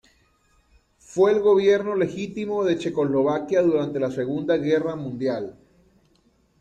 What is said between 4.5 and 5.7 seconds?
Guerra Mundial.